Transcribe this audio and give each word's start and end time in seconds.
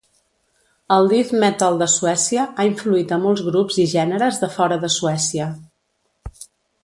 El 0.93 1.09
death 1.09 1.33
metal 1.43 1.75
de 1.81 1.87
Suècia 1.95 2.45
ha 2.47 2.65
influït 2.69 3.13
a 3.17 3.19
molts 3.27 3.45
grups 3.51 3.77
i 3.85 3.89
gèneres 3.93 4.41
de 4.45 4.49
fora 4.57 4.79
de 4.87 4.93
Suècia. 4.95 5.51